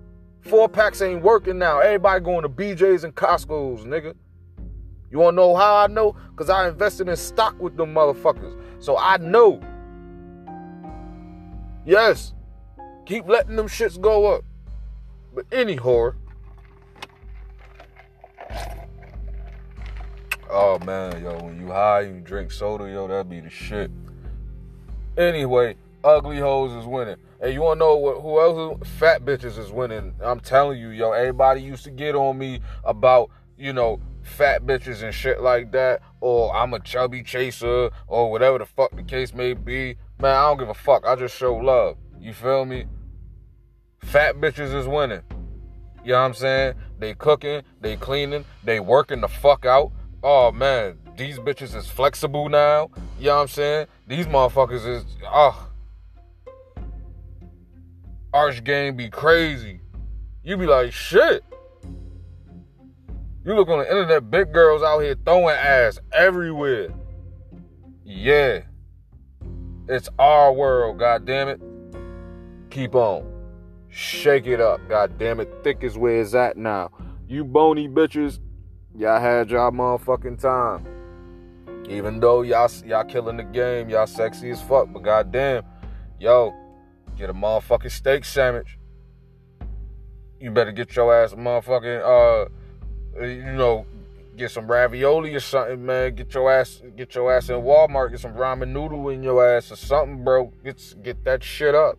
Four 0.42 0.68
packs 0.68 1.02
ain't 1.02 1.20
working 1.20 1.58
now. 1.58 1.80
Everybody 1.80 2.22
going 2.24 2.42
to 2.42 2.48
BJ's 2.48 3.02
and 3.02 3.12
Costco's, 3.12 3.84
nigga. 3.84 4.14
You 5.10 5.18
wanna 5.18 5.34
know 5.34 5.56
how 5.56 5.74
I 5.74 5.88
know? 5.88 6.14
Cause 6.36 6.48
I 6.48 6.68
invested 6.68 7.08
in 7.08 7.16
stock 7.16 7.60
with 7.60 7.76
them 7.76 7.92
motherfuckers. 7.92 8.56
So 8.78 8.96
I 8.96 9.16
know. 9.16 9.60
Yes. 11.84 12.34
Keep 13.06 13.28
letting 13.28 13.56
them 13.56 13.68
shits 13.68 14.00
go 14.00 14.26
up. 14.26 14.44
But 15.34 15.46
any 15.52 15.76
whore. 15.76 16.14
Oh 20.52 20.80
man, 20.80 21.22
yo, 21.22 21.38
when 21.44 21.60
you 21.60 21.68
high, 21.68 22.00
you 22.00 22.20
drink 22.20 22.50
soda, 22.50 22.90
yo, 22.90 23.06
that'd 23.06 23.30
be 23.30 23.38
the 23.38 23.50
shit. 23.50 23.90
Anyway, 25.16 25.76
ugly 26.02 26.38
hoes 26.38 26.72
is 26.72 26.86
winning. 26.86 27.16
Hey, 27.40 27.52
you 27.52 27.62
wanna 27.62 27.78
know 27.78 27.96
what 27.96 28.20
who 28.20 28.40
else 28.40 28.86
fat 28.98 29.24
bitches 29.24 29.58
is 29.58 29.70
winning? 29.70 30.12
I'm 30.20 30.40
telling 30.40 30.80
you, 30.80 30.88
yo, 30.88 31.12
everybody 31.12 31.62
used 31.62 31.84
to 31.84 31.90
get 31.90 32.16
on 32.16 32.36
me 32.36 32.60
about, 32.84 33.30
you 33.56 33.72
know, 33.72 34.00
fat 34.22 34.66
bitches 34.66 35.04
and 35.04 35.14
shit 35.14 35.40
like 35.40 35.70
that, 35.72 36.02
or 36.20 36.54
I'm 36.54 36.74
a 36.74 36.80
chubby 36.80 37.22
chaser, 37.22 37.90
or 38.08 38.30
whatever 38.30 38.58
the 38.58 38.66
fuck 38.66 38.94
the 38.96 39.04
case 39.04 39.32
may 39.32 39.54
be. 39.54 39.96
Man, 40.20 40.36
I 40.36 40.42
don't 40.48 40.58
give 40.58 40.68
a 40.68 40.74
fuck. 40.74 41.06
I 41.06 41.16
just 41.16 41.34
show 41.34 41.56
love. 41.56 41.96
You 42.20 42.34
feel 42.34 42.66
me? 42.66 42.84
Fat 44.00 44.36
bitches 44.36 44.74
is 44.74 44.86
winning. 44.86 45.22
You 46.04 46.12
know 46.12 46.20
what 46.20 46.26
I'm 46.26 46.34
saying? 46.34 46.74
They 46.98 47.14
cooking, 47.14 47.62
they 47.80 47.96
cleaning, 47.96 48.44
they 48.62 48.80
working 48.80 49.22
the 49.22 49.28
fuck 49.28 49.64
out. 49.64 49.92
Oh 50.22 50.52
man, 50.52 50.98
these 51.16 51.38
bitches 51.38 51.74
is 51.74 51.86
flexible 51.86 52.50
now. 52.50 52.90
You 53.18 53.26
know 53.26 53.36
what 53.36 53.42
I'm 53.42 53.48
saying? 53.48 53.86
These 54.06 54.26
motherfuckers 54.26 54.86
is, 54.86 55.04
oh, 55.26 55.68
arch 58.34 58.62
game 58.62 58.96
be 58.96 59.08
crazy. 59.08 59.80
You 60.44 60.58
be 60.58 60.66
like, 60.66 60.92
shit. 60.92 61.42
You 63.42 63.54
look 63.54 63.68
on 63.68 63.78
the 63.78 63.88
internet, 63.88 64.30
big 64.30 64.52
girls 64.52 64.82
out 64.82 64.98
here 64.98 65.16
throwing 65.24 65.56
ass 65.56 65.98
everywhere. 66.12 66.88
Yeah. 68.04 68.60
It's 69.88 70.08
our 70.18 70.52
world, 70.52 70.98
god 70.98 71.24
damn 71.24 71.48
it. 71.48 71.60
Keep 72.70 72.94
on. 72.94 73.24
Shake 73.88 74.46
it 74.46 74.60
up, 74.60 74.80
god 74.88 75.18
damn 75.18 75.40
it. 75.40 75.48
Thick 75.64 75.78
is 75.82 75.98
where 75.98 76.20
it's 76.20 76.34
at 76.34 76.56
now. 76.56 76.90
You 77.28 77.44
bony 77.44 77.88
bitches, 77.88 78.38
y'all 78.94 79.20
had 79.20 79.50
y'all 79.50 79.72
motherfucking 79.72 80.40
time. 80.40 80.86
Even 81.88 82.20
though 82.20 82.42
y'all 82.42 82.70
y'all 82.84 83.04
killing 83.04 83.36
the 83.36 83.44
game, 83.44 83.88
y'all 83.88 84.06
sexy 84.06 84.50
as 84.50 84.62
fuck, 84.62 84.92
but 84.92 85.02
goddamn, 85.02 85.64
yo, 86.20 86.54
Get 87.20 87.28
a 87.28 87.34
motherfucking 87.34 87.90
steak 87.90 88.24
sandwich. 88.24 88.78
You 90.40 90.50
better 90.50 90.72
get 90.72 90.96
your 90.96 91.14
ass 91.14 91.34
motherfucking 91.34 92.00
uh 92.00 92.48
you 93.22 93.52
know, 93.52 93.84
get 94.40 94.50
some 94.50 94.66
ravioli 94.66 95.34
or 95.34 95.40
something, 95.40 95.84
man. 95.84 96.14
Get 96.14 96.32
your 96.32 96.50
ass 96.50 96.82
get 96.96 97.14
your 97.14 97.30
ass 97.32 97.50
in 97.50 97.56
Walmart, 97.56 98.10
get 98.10 98.20
some 98.20 98.34
ramen 98.34 98.68
noodle 98.68 99.10
in 99.10 99.22
your 99.22 99.46
ass 99.46 99.70
or 99.70 99.76
something, 99.76 100.24
bro. 100.24 100.52
Get 100.64 100.94
get 101.02 101.22
that 101.24 101.44
shit 101.44 101.74
up. 101.74 101.98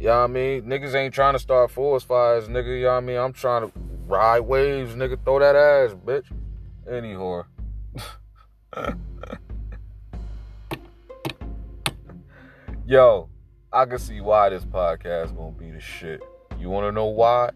You 0.00 0.08
know 0.08 0.18
what 0.18 0.24
I 0.24 0.26
mean? 0.26 0.62
Niggas 0.64 0.94
ain't 0.94 1.14
trying 1.14 1.34
to 1.34 1.38
start 1.38 1.70
forest 1.70 2.06
fires, 2.06 2.48
nigga. 2.48 2.76
You 2.78 2.82
know 2.82 2.90
what 2.90 2.96
I 2.96 3.00
mean? 3.00 3.16
I'm 3.16 3.32
trying 3.32 3.70
to 3.70 3.72
ride 4.06 4.40
waves, 4.40 4.94
nigga. 4.94 5.24
Throw 5.24 5.38
that 5.38 5.54
ass, 5.56 5.94
bitch. 5.94 6.26
Any 6.90 7.14
whore. 7.14 7.44
Yo, 12.86 13.30
I 13.72 13.86
can 13.86 13.98
see 13.98 14.20
why 14.20 14.50
this 14.50 14.64
podcast 14.64 15.36
gonna 15.36 15.52
be 15.52 15.70
the 15.70 15.80
shit. 15.80 16.20
You 16.58 16.70
wanna 16.70 16.90
know 16.92 17.06
why? 17.06 17.50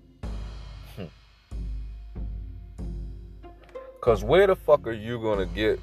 Cause 4.01 4.25
where 4.25 4.47
the 4.47 4.57
fuck 4.57 4.87
are 4.87 4.93
you 4.93 5.21
gonna 5.21 5.45
get 5.45 5.79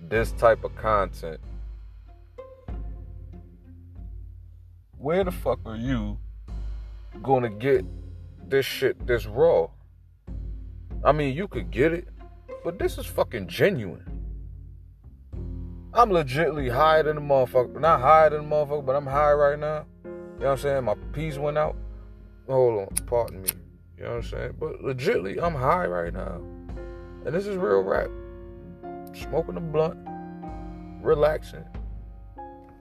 this 0.00 0.32
type 0.32 0.64
of 0.64 0.74
content? 0.74 1.38
Where 4.98 5.22
the 5.22 5.30
fuck 5.30 5.60
are 5.64 5.76
you 5.76 6.18
gonna 7.22 7.50
get 7.50 7.84
this 8.48 8.66
shit 8.66 9.06
this 9.06 9.26
raw? 9.26 9.68
I 11.04 11.12
mean, 11.12 11.36
you 11.36 11.46
could 11.46 11.70
get 11.70 11.92
it, 11.92 12.08
but 12.64 12.80
this 12.80 12.98
is 12.98 13.06
fucking 13.06 13.46
genuine. 13.46 14.04
I'm 15.92 16.10
legitly 16.10 16.72
higher 16.72 17.04
than 17.04 17.14
the 17.14 17.22
motherfucker. 17.22 17.80
Not 17.80 18.00
higher 18.00 18.30
than 18.30 18.48
the 18.48 18.56
motherfucker, 18.56 18.84
but 18.84 18.96
I'm 18.96 19.06
high 19.06 19.32
right 19.32 19.58
now. 19.58 19.86
You 20.04 20.10
know 20.10 20.46
what 20.46 20.50
I'm 20.50 20.58
saying? 20.58 20.84
My 20.84 20.94
piece 21.12 21.38
went 21.38 21.56
out. 21.56 21.76
Hold 22.48 22.80
on, 22.80 23.06
pardon 23.06 23.42
me. 23.42 23.50
You 23.96 24.04
know 24.04 24.10
what 24.10 24.16
I'm 24.16 24.22
saying? 24.24 24.54
But 24.58 24.82
legitly, 24.82 25.40
I'm 25.40 25.54
high 25.54 25.86
right 25.86 26.12
now. 26.12 26.40
And 27.24 27.34
this 27.34 27.46
is 27.46 27.56
real 27.56 27.80
rap. 27.80 28.10
Smoking 29.14 29.56
a 29.56 29.60
blunt, 29.60 29.96
relaxing, 31.00 31.64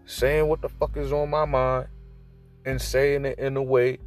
saying 0.06 0.48
what 0.48 0.62
the 0.62 0.70
fuck 0.70 0.98
is 0.98 1.14
on 1.14 1.30
my 1.30 1.46
mind, 1.46 1.88
and 2.66 2.82
saying 2.82 3.26
it 3.26 3.40
in 3.40 3.56
a 3.56 3.62
way 3.62 4.00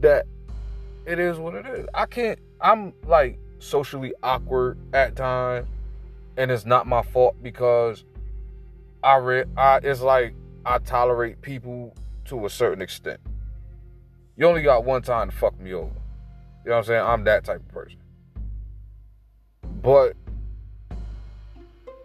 that 0.00 0.26
it 1.06 1.18
is 1.18 1.38
what 1.38 1.54
it 1.54 1.66
is. 1.66 1.86
I 1.94 2.06
can't 2.06 2.38
I'm 2.60 2.92
like 3.06 3.38
socially 3.58 4.12
awkward 4.22 4.78
at 4.92 5.16
times, 5.16 5.66
and 6.36 6.50
it's 6.50 6.66
not 6.66 6.86
my 6.86 7.02
fault 7.02 7.36
because 7.42 8.04
I 9.02 9.16
read 9.16 9.48
I 9.56 9.78
it's 9.82 10.00
like 10.00 10.34
I 10.64 10.78
tolerate 10.78 11.40
people 11.40 11.94
to 12.26 12.44
a 12.44 12.50
certain 12.50 12.82
extent. 12.82 13.20
You 14.36 14.46
only 14.46 14.62
got 14.62 14.84
one 14.84 15.02
time 15.02 15.30
to 15.30 15.36
fuck 15.36 15.58
me 15.58 15.72
over. 15.72 15.86
You 16.64 16.70
know 16.70 16.72
what 16.72 16.78
I'm 16.78 16.84
saying? 16.84 17.02
I'm 17.02 17.24
that 17.24 17.44
type 17.44 17.60
of 17.60 17.68
person. 17.68 17.98
But 19.86 20.16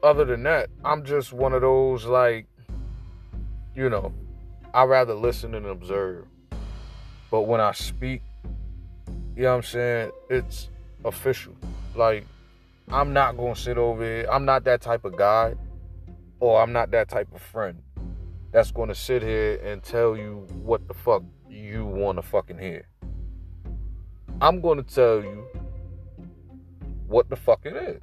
other 0.03 0.23
than 0.23 0.43
that, 0.43 0.69
I'm 0.85 1.03
just 1.03 1.33
one 1.33 1.51
of 1.51 1.61
those 1.61 2.05
like, 2.05 2.45
you 3.73 3.89
know, 3.89 4.13
I 4.71 4.83
rather 4.83 5.15
listen 5.15 5.55
and 5.55 5.65
observe. 5.65 6.27
But 7.31 7.47
when 7.47 7.59
I 7.59 7.71
speak, 7.71 8.21
you 9.35 9.41
know 9.41 9.49
what 9.49 9.55
I'm 9.55 9.63
saying? 9.63 10.11
It's 10.29 10.69
official. 11.03 11.55
Like, 11.95 12.27
I'm 12.89 13.13
not 13.13 13.35
gonna 13.35 13.55
sit 13.55 13.79
over 13.79 14.03
here. 14.03 14.27
I'm 14.31 14.45
not 14.45 14.63
that 14.65 14.81
type 14.81 15.03
of 15.03 15.17
guy, 15.17 15.55
or 16.39 16.61
I'm 16.61 16.73
not 16.73 16.91
that 16.91 17.09
type 17.09 17.33
of 17.33 17.41
friend 17.41 17.81
that's 18.51 18.69
gonna 18.69 18.93
sit 18.93 19.23
here 19.23 19.55
and 19.55 19.81
tell 19.81 20.15
you 20.15 20.45
what 20.61 20.87
the 20.87 20.93
fuck 20.93 21.23
you 21.49 21.87
wanna 21.87 22.21
fucking 22.21 22.59
hear. 22.59 22.85
I'm 24.39 24.61
gonna 24.61 24.83
tell 24.83 25.23
you 25.23 25.47
what 27.11 27.29
the 27.29 27.35
fuck 27.35 27.65
it 27.65 27.75
is. 27.75 28.01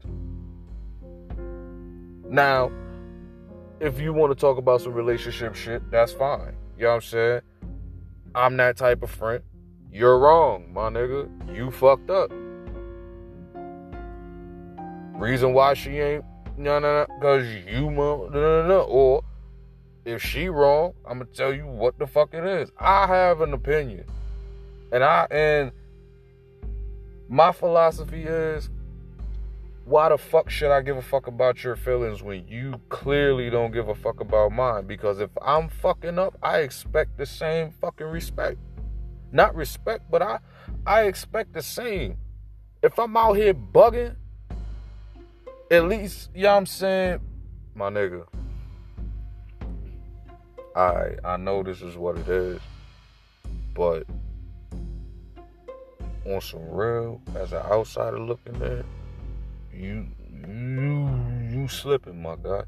Now, 2.29 2.71
if 3.81 3.99
you 3.99 4.13
want 4.13 4.31
to 4.31 4.41
talk 4.41 4.59
about 4.59 4.83
some 4.83 4.93
relationship 4.93 5.55
shit, 5.55 5.91
that's 5.91 6.13
fine. 6.13 6.55
You 6.77 6.85
know 6.85 6.91
what 6.91 6.95
I'm 6.97 7.01
saying? 7.01 7.41
I'm 8.35 8.57
that 8.59 8.77
type 8.77 9.03
of 9.03 9.11
friend. 9.11 9.43
You're 9.91 10.19
wrong, 10.19 10.73
my 10.73 10.91
nigga. 10.91 11.29
You 11.55 11.71
fucked 11.71 12.11
up. 12.11 12.31
Reason 15.15 15.53
why 15.53 15.75
she 15.75 15.99
ain't 15.99 16.25
no 16.57 16.79
no 16.79 17.07
no 17.07 17.15
because 17.19 17.47
you 17.67 17.91
no 17.91 18.29
no 18.29 18.67
no 18.67 18.81
or 18.83 19.23
if 20.05 20.23
she 20.23 20.49
wrong, 20.49 20.95
I'm 21.05 21.19
gonna 21.19 21.31
tell 21.33 21.53
you 21.53 21.67
what 21.67 21.99
the 21.99 22.07
fuck 22.07 22.35
it 22.35 22.45
is. 22.45 22.71
I 22.79 23.07
have 23.07 23.41
an 23.41 23.53
opinion. 23.53 24.05
And 24.93 25.03
I 25.03 25.27
and 25.31 25.73
my 27.29 27.53
philosophy 27.53 28.23
is 28.23 28.71
why 29.89 30.11
the 30.11 30.19
fuck 30.19 30.51
should 30.51 30.71
I 30.71 30.83
give 30.83 30.99
a 30.99 31.03
fuck 31.03 31.29
about 31.29 31.65
your 31.65 31.75
feelings 31.75 32.23
when 32.23 32.47
you 32.47 32.79
clearly 32.91 33.49
don't 33.49 33.73
give 33.73 33.89
a 33.89 33.95
fuck 33.95 34.21
about 34.21 34.53
mine? 34.53 34.87
Because 34.87 35.19
if 35.19 35.31
I'm 35.41 35.71
fucking 35.71 36.19
up, 36.19 36.37
I 36.43 36.59
expect 36.59 37.17
the 37.17 37.25
same 37.25 37.71
fucking 37.71 38.07
respect. 38.07 38.59
Not 39.33 39.55
respect, 39.55 40.11
but 40.11 40.21
I 40.21 40.41
I 40.87 41.05
expect 41.05 41.55
the 41.55 41.63
same. 41.63 42.19
If 42.83 42.99
I'm 42.99 43.17
out 43.17 43.33
here 43.33 43.55
bugging, 43.55 44.17
at 45.71 45.85
least, 45.89 46.31
you 46.35 46.43
know 46.43 46.51
what 46.51 46.59
I'm 46.59 46.67
saying? 46.67 47.21
My 47.75 47.89
nigga. 47.89 48.27
I 50.77 51.17
I 51.25 51.37
know 51.39 51.63
this 51.63 51.81
is 51.81 51.97
what 51.97 52.19
it 52.19 52.29
is, 52.29 52.61
but 53.75 54.07
on 56.27 56.43
some 56.43 56.69
real, 56.69 57.23
as 57.35 57.53
an 57.53 57.63
outsider 57.63 58.21
looking 58.21 58.55
in, 58.57 58.85
you 59.79 60.07
you 60.49 61.09
you 61.51 61.69
slipping, 61.69 62.21
my 62.21 62.37
guy. 62.37 62.65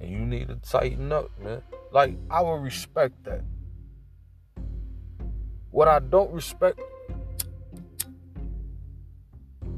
And 0.00 0.10
you 0.10 0.20
need 0.20 0.48
to 0.48 0.56
tighten 0.56 1.12
up, 1.12 1.30
man. 1.42 1.62
Like 1.92 2.16
I 2.30 2.40
will 2.40 2.58
respect 2.58 3.24
that. 3.24 3.42
What 5.70 5.88
I 5.88 5.98
don't 5.98 6.32
respect, 6.32 6.80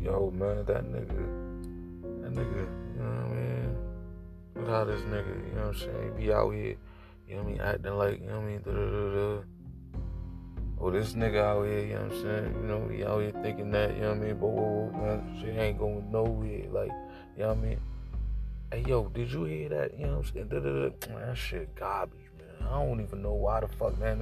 yo, 0.01 0.31
man, 0.31 0.65
that 0.67 0.85
nigga, 0.85 2.23
that 2.23 2.33
nigga, 2.33 2.69
you 2.95 3.03
know 3.03 3.11
what 3.11 3.25
I 3.25 3.35
mean? 3.35 3.77
Look 4.55 4.69
how 4.69 4.85
this 4.85 5.01
nigga, 5.01 5.49
you 5.49 5.55
know 5.57 5.67
what 5.67 5.75
I'm 5.75 5.75
saying, 5.75 6.17
be 6.17 6.33
out 6.33 6.51
here, 6.51 6.77
you 7.27 7.37
know 7.37 7.43
what 7.43 7.49
I 7.49 7.53
mean, 7.53 7.61
acting 7.61 7.99
like, 7.99 8.21
you 8.21 8.27
know 8.29 8.39
what 8.39 8.45
I 8.45 8.47
mean, 8.47 8.63
da 8.65 8.71
da 8.71 8.87
da 8.87 9.15
da 9.15 9.43
oh, 10.81 10.91
this 10.91 11.13
nigga 11.13 11.43
out 11.43 11.65
here, 11.65 11.81
you 11.81 11.95
know 11.95 12.03
what 12.03 12.13
I'm 12.13 12.23
saying? 12.23 12.55
You 12.63 12.69
know, 12.69 12.89
he 12.89 13.05
out 13.05 13.21
here 13.21 13.33
thinking 13.43 13.71
that, 13.73 13.95
you 13.95 14.03
know 14.03 14.09
what 14.11 14.19
I 14.19 14.21
mean? 14.21 14.35
But 14.39 14.47
whoa, 14.47 14.91
whoa, 14.93 15.01
man, 15.01 15.39
shit 15.41 15.57
ain't 15.57 15.79
going 15.79 16.11
nowhere. 16.11 16.71
Like, 16.71 16.91
you 17.37 17.43
know 17.43 17.49
what 17.49 17.59
I 17.59 17.61
mean? 17.61 17.81
Hey, 18.73 18.85
yo, 18.87 19.09
did 19.09 19.31
you 19.31 19.45
hear 19.45 19.69
that? 19.69 19.99
You 19.99 20.07
know 20.07 20.17
what 20.19 20.27
I'm 20.35 20.51
saying? 20.51 21.03
Man, 21.11 21.27
that 21.27 21.37
shit 21.37 21.75
garbage, 21.75 22.31
man. 22.39 22.69
I 22.69 22.85
don't 22.85 23.01
even 23.01 23.23
know 23.23 23.35
why 23.35 23.61
the 23.61 23.69
fuck, 23.69 23.99
man. 23.99 24.19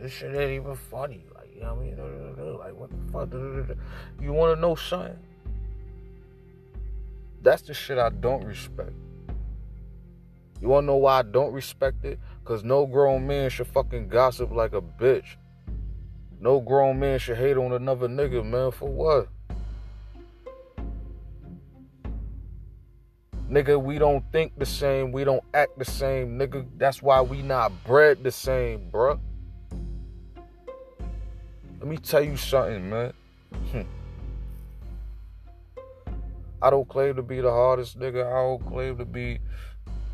This 0.00 0.12
shit 0.12 0.34
ain't 0.34 0.62
even 0.62 0.76
funny. 0.76 1.24
Like, 1.34 1.54
you 1.54 1.60
know 1.62 1.74
what 1.74 1.82
I 1.82 2.42
mean? 2.42 2.58
Like, 2.58 2.74
what 2.74 2.90
the 2.90 2.96
fuck? 3.12 3.76
You 4.20 4.32
want 4.32 4.56
to 4.56 4.60
know 4.60 4.74
something? 4.74 5.18
That's 7.42 7.62
the 7.62 7.74
shit 7.74 7.98
I 7.98 8.10
don't 8.10 8.44
respect. 8.44 8.92
You 10.60 10.68
wanna 10.68 10.88
know 10.88 10.96
why 10.96 11.20
I 11.20 11.22
don't 11.22 11.54
respect 11.54 12.04
it? 12.04 12.18
Cause 12.44 12.64
no 12.64 12.84
grown 12.84 13.26
man 13.26 13.48
should 13.48 13.66
fucking 13.68 14.08
gossip 14.08 14.50
like 14.50 14.74
a 14.74 14.82
bitch. 14.82 15.36
No 16.40 16.58
grown 16.58 16.98
man 16.98 17.18
should 17.18 17.36
hate 17.36 17.58
on 17.58 17.72
another 17.72 18.08
nigga, 18.08 18.42
man. 18.44 18.70
For 18.70 18.88
what? 18.88 19.28
Nigga, 23.50 23.82
we 23.82 23.98
don't 23.98 24.24
think 24.32 24.58
the 24.58 24.64
same. 24.64 25.12
We 25.12 25.24
don't 25.24 25.44
act 25.52 25.78
the 25.78 25.84
same, 25.84 26.38
nigga. 26.38 26.66
That's 26.78 27.02
why 27.02 27.20
we 27.20 27.42
not 27.42 27.72
bred 27.84 28.24
the 28.24 28.30
same, 28.30 28.90
bruh. 28.90 29.20
Let 31.78 31.88
me 31.88 31.98
tell 31.98 32.22
you 32.22 32.36
something, 32.36 32.88
man. 32.88 33.12
Hmm. 33.72 33.82
I 36.62 36.70
don't 36.70 36.88
claim 36.88 37.16
to 37.16 37.22
be 37.22 37.40
the 37.40 37.50
hardest 37.50 37.98
nigga. 37.98 38.26
I 38.26 38.42
don't 38.42 38.66
claim 38.66 38.96
to 38.98 39.04
be 39.04 39.40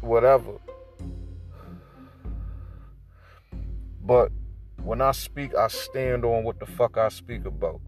whatever. 0.01 0.53
But 4.03 4.33
when 4.87 5.01
I 5.01 5.11
speak, 5.11 5.53
I 5.57 5.67
stand 5.67 6.25
on 6.25 6.45
what 6.45 6.61
the 6.61 6.67
fuck 6.67 6.97
I 6.97 7.09
speak 7.09 7.45
about. 7.45 7.81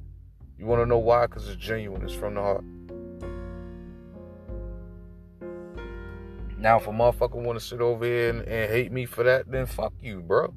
You 0.58 0.66
want 0.66 0.82
to 0.82 0.86
know 0.86 0.98
why? 0.98 1.26
Because 1.26 1.48
it's 1.48 1.56
genuine. 1.56 2.02
It's 2.02 2.12
from 2.12 2.34
the 2.34 2.40
heart. 2.42 2.64
Now, 6.58 6.78
if 6.78 6.88
a 6.88 6.90
motherfucker 6.90 7.36
want 7.36 7.56
to 7.56 7.64
sit 7.64 7.80
over 7.80 8.04
here 8.04 8.30
and, 8.30 8.40
and, 8.40 8.72
hate 8.72 8.90
me 8.90 9.06
for 9.06 9.22
that, 9.22 9.48
then 9.48 9.66
fuck 9.66 9.92
you, 10.02 10.20
bro. 10.22 10.52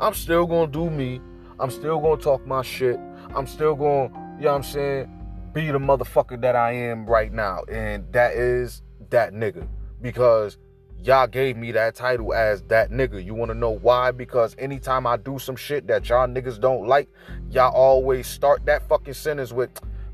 I'm 0.00 0.14
still 0.14 0.44
going 0.44 0.72
to 0.72 0.78
do 0.78 0.90
me. 0.90 1.20
I'm 1.60 1.70
still 1.70 2.00
going 2.00 2.18
to 2.18 2.24
talk 2.24 2.44
my 2.44 2.62
shit. 2.62 2.98
I'm 3.36 3.46
still 3.46 3.76
going, 3.76 4.12
you 4.38 4.46
know 4.46 4.50
what 4.50 4.56
I'm 4.56 4.62
saying, 4.64 5.50
be 5.52 5.70
the 5.70 5.78
motherfucker 5.78 6.40
that 6.40 6.56
I 6.56 6.72
am 6.72 7.06
right 7.06 7.32
now. 7.32 7.62
And 7.70 8.12
that 8.12 8.32
is 8.32 8.82
that 9.10 9.34
nigga. 9.34 9.68
Because 10.02 10.58
y'all 11.02 11.26
gave 11.26 11.56
me 11.56 11.72
that 11.72 11.94
title 11.94 12.34
as 12.34 12.62
that 12.64 12.90
nigga. 12.90 13.24
You 13.24 13.34
wanna 13.34 13.54
know 13.54 13.70
why? 13.70 14.10
Because 14.10 14.54
anytime 14.58 15.06
I 15.06 15.16
do 15.16 15.38
some 15.38 15.56
shit 15.56 15.86
that 15.86 16.08
y'all 16.08 16.26
niggas 16.26 16.60
don't 16.60 16.86
like, 16.86 17.08
y'all 17.50 17.72
always 17.72 18.26
start 18.26 18.64
that 18.66 18.86
fucking 18.88 19.14
sentence 19.14 19.52
with, 19.52 19.70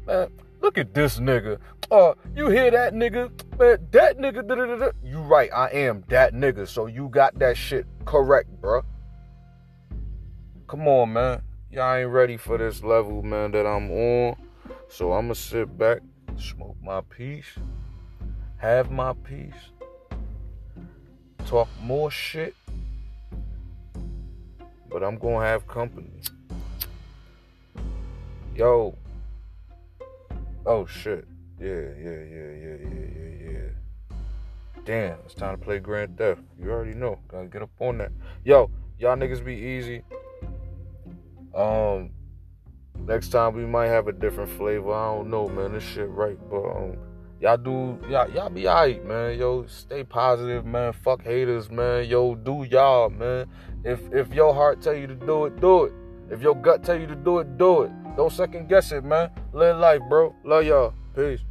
man, 0.07 0.29
look 0.61 0.79
at 0.79 0.95
this 0.95 1.19
nigga. 1.19 1.59
Uh, 1.91 2.15
you 2.35 2.49
hear 2.49 2.71
that 2.71 2.95
nigga? 2.95 3.31
Man, 3.59 3.79
that 3.93 4.19
nigga, 4.19 4.47
da, 4.47 4.55
da, 4.55 4.77
da. 4.77 4.91
you 5.03 5.21
right, 5.21 5.51
I 5.53 5.69
am 5.69 6.05
that 6.09 6.35
nigga. 6.35 6.67
So 6.69 6.87
you 6.87 7.09
got 7.09 7.39
that 7.39 7.57
shit 7.57 7.87
correct, 8.05 8.49
bro. 8.61 8.83
Come 10.67 10.89
on, 10.89 11.13
man. 11.13 11.43
Y'all 11.71 11.95
ain't 11.95 12.11
ready 12.11 12.37
for 12.37 12.59
this 12.59 12.83
level, 12.83 13.23
man, 13.23 13.53
that 13.53 13.67
I'm 13.67 13.91
on. 13.91 14.37
So 14.89 15.13
I'ma 15.13 15.35
sit 15.35 15.77
back, 15.77 16.01
smoke 16.37 16.77
my 16.83 17.01
piece, 17.03 17.59
have 18.57 18.91
my 18.91 19.13
peace 19.25 19.71
talk 21.47 21.69
more 21.81 22.11
shit, 22.11 22.55
but 24.91 25.03
I'm 25.05 25.17
gonna 25.17 25.47
have 25.47 25.67
company. 25.67 26.11
Yo. 28.55 28.97
Oh 30.67 30.87
shit. 30.87 31.27
Yeah, 31.61 31.69
yeah, 31.69 32.23
yeah, 32.29 32.51
yeah, 32.63 32.77
yeah, 32.83 33.07
yeah, 33.17 33.51
yeah. 33.51 34.17
Damn, 34.85 35.19
it's 35.25 35.35
time 35.35 35.57
to 35.57 35.65
play 35.65 35.79
Grand 35.79 36.19
Theft. 36.19 36.43
You 36.61 36.71
already 36.71 36.95
know. 36.95 37.19
Gotta 37.29 37.47
get 37.47 37.63
up 37.63 37.71
on 37.79 37.99
that. 37.99 38.11
Yo, 38.45 38.71
y'all 38.99 39.17
niggas 39.17 39.45
be 39.45 39.55
easy. 39.55 40.03
Um, 41.55 42.11
next 43.07 43.29
time 43.29 43.55
we 43.55 43.65
might 43.65 43.87
have 43.87 44.09
a 44.09 44.13
different 44.13 44.51
flavor. 44.51 44.93
I 44.93 45.15
don't 45.15 45.31
know, 45.31 45.49
man. 45.49 45.73
This 45.73 45.85
shit 45.85 46.09
right, 46.09 46.39
but 46.51 46.65
um 46.65 46.99
Y'all 47.41 47.57
do 47.59 47.99
y'all 48.09 48.31
y'all 48.31 48.49
be 48.49 48.67
alright, 48.67 49.05
man. 49.05 49.39
Yo, 49.39 49.67
stay 49.67 50.05
positive, 50.05 50.65
man. 50.65 50.93
Fuck 50.93 51.23
haters, 51.23 51.71
man. 51.71 52.07
Yo, 52.07 52.35
do 52.35 52.65
y'all, 52.65 53.11
man. 53.11 53.47
If 53.85 54.01
if 54.13 54.33
your 54.33 54.55
heart 54.55 54.81
tell 54.81 54.95
you 54.95 55.07
to 55.07 55.15
do 55.15 55.45
it, 55.47 55.61
do 55.61 55.85
it. 55.85 55.93
If 56.31 56.41
your 56.43 56.55
gut 56.55 56.83
tell 56.83 56.99
you 56.99 57.07
to 57.07 57.15
do 57.15 57.39
it, 57.39 57.59
do 57.59 57.83
it. 57.83 57.91
Don't 58.17 58.33
second 58.33 58.69
guess 58.69 58.91
it, 58.91 59.05
man. 59.05 59.31
Live 59.53 59.77
life, 59.77 60.01
bro. 60.09 60.35
Love 60.45 60.65
y'all. 60.65 60.95
Peace. 61.15 61.46